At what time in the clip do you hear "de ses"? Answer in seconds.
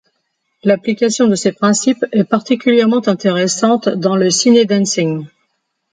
1.27-1.51